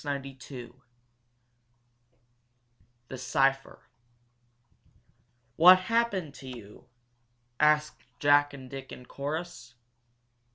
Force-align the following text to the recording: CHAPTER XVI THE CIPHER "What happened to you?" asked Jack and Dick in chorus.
CHAPTER 0.03 0.29
XVI 0.29 0.71
THE 3.09 3.17
CIPHER 3.19 3.83
"What 5.57 5.77
happened 5.81 6.33
to 6.37 6.47
you?" 6.47 6.87
asked 7.59 8.03
Jack 8.19 8.51
and 8.51 8.67
Dick 8.67 8.91
in 8.91 9.05
chorus. 9.05 9.75